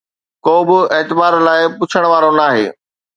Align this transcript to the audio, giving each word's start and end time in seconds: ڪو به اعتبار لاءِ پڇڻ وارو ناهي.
ڪو 0.45 0.55
به 0.67 0.77
اعتبار 0.95 1.33
لاءِ 1.45 1.61
پڇڻ 1.77 2.03
وارو 2.11 2.31
ناهي. 2.39 2.65